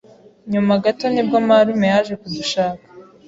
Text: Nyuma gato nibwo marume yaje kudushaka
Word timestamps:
Nyuma 0.51 0.71
gato 0.83 1.05
nibwo 1.11 1.37
marume 1.47 1.85
yaje 1.93 2.13
kudushaka 2.21 2.85